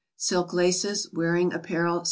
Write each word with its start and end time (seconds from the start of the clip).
silk 0.17 0.51
laces, 0.51 1.07
wearing 1.13 1.53
ap 1.53 1.61
parel, 1.61 1.97
60. 1.97 1.99